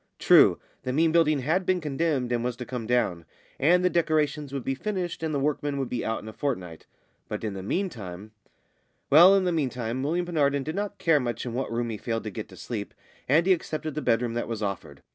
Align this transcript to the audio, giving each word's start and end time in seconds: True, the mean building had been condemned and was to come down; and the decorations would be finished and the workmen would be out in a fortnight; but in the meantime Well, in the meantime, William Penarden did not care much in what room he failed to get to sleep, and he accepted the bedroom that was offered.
True, 0.17 0.57
the 0.81 0.91
mean 0.91 1.11
building 1.11 1.41
had 1.41 1.63
been 1.63 1.79
condemned 1.79 2.31
and 2.31 2.43
was 2.43 2.55
to 2.55 2.65
come 2.65 2.87
down; 2.87 3.23
and 3.59 3.85
the 3.85 3.89
decorations 3.91 4.51
would 4.51 4.63
be 4.63 4.73
finished 4.73 5.21
and 5.21 5.31
the 5.31 5.39
workmen 5.39 5.77
would 5.77 5.89
be 5.89 6.03
out 6.03 6.23
in 6.23 6.27
a 6.27 6.33
fortnight; 6.33 6.87
but 7.29 7.43
in 7.43 7.53
the 7.53 7.61
meantime 7.61 8.31
Well, 9.11 9.35
in 9.35 9.43
the 9.43 9.51
meantime, 9.51 10.01
William 10.01 10.25
Penarden 10.25 10.63
did 10.63 10.73
not 10.73 10.97
care 10.97 11.19
much 11.19 11.45
in 11.45 11.53
what 11.53 11.71
room 11.71 11.91
he 11.91 11.97
failed 11.97 12.23
to 12.23 12.31
get 12.31 12.49
to 12.49 12.57
sleep, 12.57 12.95
and 13.29 13.45
he 13.45 13.53
accepted 13.53 13.93
the 13.93 14.01
bedroom 14.01 14.33
that 14.33 14.47
was 14.47 14.63
offered. 14.63 15.03